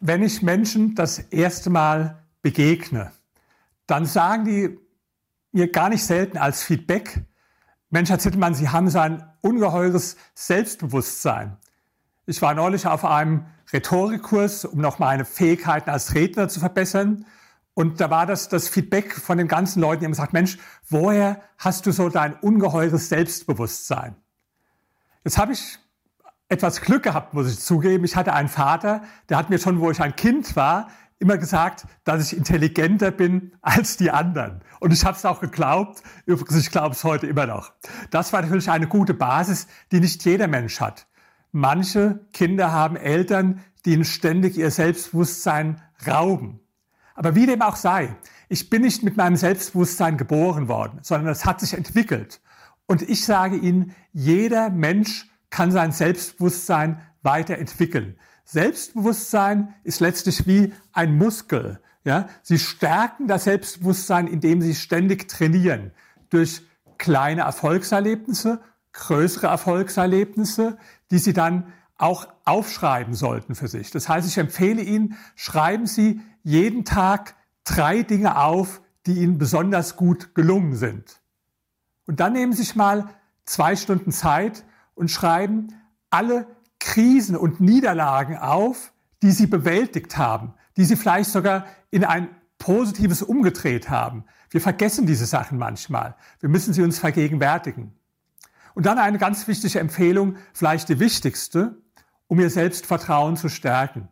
[0.00, 3.12] wenn ich Menschen das erste Mal begegne,
[3.86, 4.78] dann sagen die
[5.52, 7.22] mir gar nicht selten als Feedback,
[7.90, 11.56] Mensch, Herr Zittelmann, Sie haben so ein ungeheures Selbstbewusstsein.
[12.26, 17.24] Ich war neulich auf einem Rhetorikkurs, um noch meine Fähigkeiten als Redner zu verbessern.
[17.72, 20.58] Und da war das das Feedback von den ganzen Leuten, die haben gesagt, Mensch,
[20.90, 24.16] woher hast du so dein ungeheures Selbstbewusstsein?
[25.24, 25.78] Jetzt habe ich
[26.48, 28.04] etwas Glück gehabt, muss ich zugeben.
[28.04, 31.86] Ich hatte einen Vater, der hat mir schon, wo ich ein Kind war, immer gesagt,
[32.04, 34.62] dass ich intelligenter bin als die anderen.
[34.80, 36.02] Und ich habe es auch geglaubt.
[36.26, 37.72] Übrigens, ich glaube es heute immer noch.
[38.10, 41.06] Das war natürlich eine gute Basis, die nicht jeder Mensch hat.
[41.50, 46.60] Manche Kinder haben Eltern, die ihnen ständig ihr Selbstbewusstsein rauben.
[47.14, 48.14] Aber wie dem auch sei,
[48.48, 52.40] ich bin nicht mit meinem Selbstbewusstsein geboren worden, sondern es hat sich entwickelt.
[52.86, 58.16] Und ich sage Ihnen, jeder Mensch kann sein Selbstbewusstsein weiterentwickeln.
[58.44, 61.80] Selbstbewusstsein ist letztlich wie ein Muskel.
[62.04, 62.28] Ja?
[62.42, 65.92] Sie stärken das Selbstbewusstsein, indem Sie ständig trainieren.
[66.30, 66.62] Durch
[66.96, 68.60] kleine Erfolgserlebnisse,
[68.92, 70.78] größere Erfolgserlebnisse,
[71.10, 73.90] die Sie dann auch aufschreiben sollten für sich.
[73.90, 79.96] Das heißt, ich empfehle Ihnen, schreiben Sie jeden Tag drei Dinge auf, die Ihnen besonders
[79.96, 81.20] gut gelungen sind.
[82.06, 83.08] Und dann nehmen Sie sich mal
[83.44, 84.64] zwei Stunden Zeit
[84.98, 85.68] und schreiben
[86.10, 86.46] alle
[86.80, 93.22] Krisen und Niederlagen auf, die Sie bewältigt haben, die Sie vielleicht sogar in ein Positives
[93.22, 94.24] umgedreht haben.
[94.50, 96.16] Wir vergessen diese Sachen manchmal.
[96.40, 97.94] Wir müssen sie uns vergegenwärtigen.
[98.74, 101.80] Und dann eine ganz wichtige Empfehlung, vielleicht die wichtigste,
[102.26, 104.08] um Ihr Selbstvertrauen zu stärken.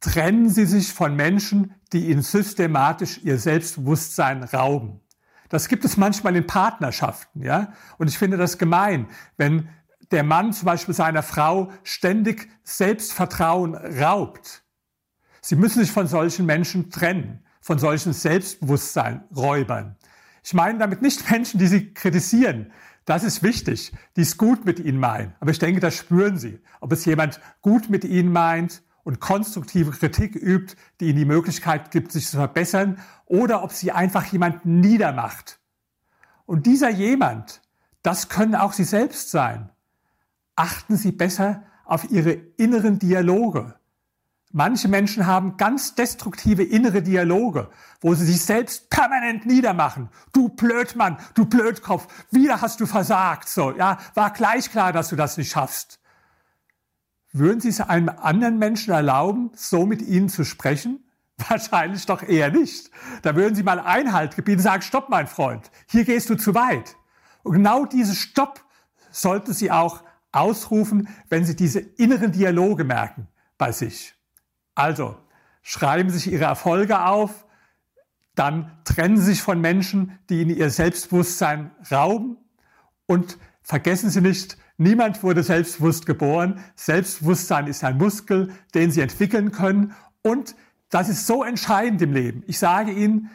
[0.00, 5.00] Trennen Sie sich von Menschen, die Ihnen systematisch Ihr Selbstbewusstsein rauben.
[5.48, 7.72] Das gibt es manchmal in Partnerschaften, ja.
[7.98, 9.68] Und ich finde das gemein, wenn
[10.10, 14.64] der Mann zum Beispiel seiner Frau ständig Selbstvertrauen raubt.
[15.40, 19.96] Sie müssen sich von solchen Menschen trennen, von solchen Selbstbewusstseinräubern.
[20.42, 22.72] Ich meine damit nicht Menschen, die sie kritisieren.
[23.04, 25.34] Das ist wichtig, die es gut mit ihnen meinen.
[25.38, 26.60] Aber ich denke, das spüren sie.
[26.80, 31.92] Ob es jemand gut mit ihnen meint und konstruktive Kritik übt, die ihnen die Möglichkeit
[31.92, 35.60] gibt, sich zu verbessern, oder ob sie einfach jemanden niedermacht.
[36.44, 37.62] Und dieser jemand,
[38.02, 39.70] das können auch sie selbst sein
[40.56, 43.76] achten Sie besser auf Ihre inneren Dialoge.
[44.52, 47.68] Manche Menschen haben ganz destruktive innere Dialoge,
[48.00, 50.08] wo sie sich selbst permanent niedermachen.
[50.32, 53.50] Du Blödmann, du Blödkopf, wieder hast du versagt.
[53.50, 56.00] So, ja, war gleich klar, dass du das nicht schaffst.
[57.32, 61.04] Würden Sie es einem anderen Menschen erlauben, so mit Ihnen zu sprechen?
[61.48, 62.90] Wahrscheinlich doch eher nicht.
[63.20, 66.96] Da würden Sie mal Einhalt gebieten, sagen, stopp, mein Freund, hier gehst du zu weit.
[67.42, 68.64] Und genau dieses Stopp
[69.10, 70.02] sollten Sie auch
[70.36, 74.14] ausrufen, wenn Sie diese inneren Dialoge merken bei sich.
[74.74, 75.16] Also,
[75.62, 77.46] schreiben Sie sich Ihre Erfolge auf,
[78.34, 82.36] dann trennen Sie sich von Menschen, die Ihnen Ihr Selbstbewusstsein rauben
[83.06, 86.62] und vergessen Sie nicht, niemand wurde selbstbewusst geboren.
[86.76, 90.54] Selbstbewusstsein ist ein Muskel, den Sie entwickeln können und
[90.90, 92.44] das ist so entscheidend im Leben.
[92.46, 93.30] Ich sage Ihnen,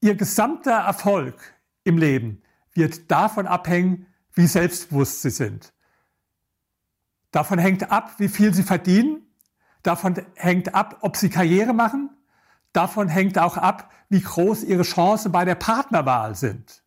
[0.00, 1.36] Ihr gesamter Erfolg
[1.84, 2.42] im Leben
[2.74, 5.72] wird davon abhängen, wie selbstbewusst Sie sind.
[7.32, 9.26] Davon hängt ab, wie viel sie verdienen.
[9.82, 12.10] Davon hängt ab, ob sie Karriere machen.
[12.72, 16.82] Davon hängt auch ab, wie groß ihre Chancen bei der Partnerwahl sind.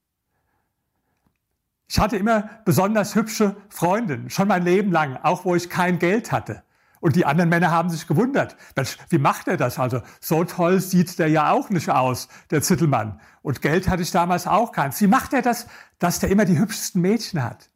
[1.88, 6.32] Ich hatte immer besonders hübsche Freundinnen, schon mein Leben lang, auch wo ich kein Geld
[6.32, 6.64] hatte.
[7.00, 8.56] Und die anderen Männer haben sich gewundert.
[8.76, 9.78] Mensch, wie macht er das?
[9.78, 13.20] Also so toll sieht der ja auch nicht aus, der Zittelmann.
[13.44, 15.00] Und Geld hatte ich damals auch keins.
[15.02, 15.68] Wie macht er das,
[16.00, 17.70] dass der immer die hübschesten Mädchen hat?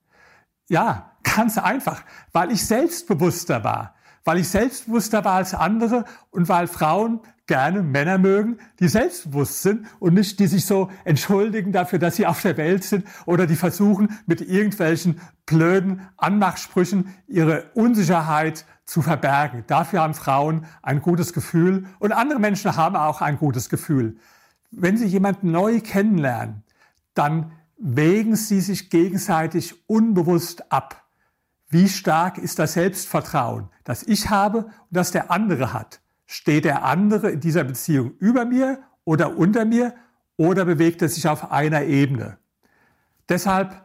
[0.67, 2.01] Ja, ganz einfach,
[2.33, 3.95] weil ich selbstbewusster war,
[4.25, 9.87] weil ich selbstbewusster war als andere und weil Frauen gerne Männer mögen, die selbstbewusst sind
[9.99, 13.55] und nicht die sich so entschuldigen dafür, dass sie auf der Welt sind oder die
[13.55, 19.63] versuchen mit irgendwelchen blöden Anmachsprüchen ihre Unsicherheit zu verbergen.
[19.65, 24.17] Dafür haben Frauen ein gutes Gefühl und andere Menschen haben auch ein gutes Gefühl.
[24.71, 26.63] Wenn sie jemanden neu kennenlernen,
[27.13, 31.08] dann wägen sie sich gegenseitig unbewusst ab.
[31.69, 36.01] Wie stark ist das Selbstvertrauen, das ich habe und das der andere hat?
[36.25, 39.93] Steht der andere in dieser Beziehung über mir oder unter mir
[40.35, 42.37] oder bewegt er sich auf einer Ebene?
[43.29, 43.83] Deshalb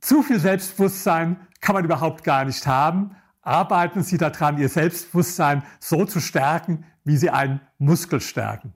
[0.00, 3.16] zu viel Selbstbewusstsein kann man überhaupt gar nicht haben.
[3.40, 8.74] Arbeiten Sie daran, Ihr Selbstbewusstsein so zu stärken, wie Sie einen Muskel stärken.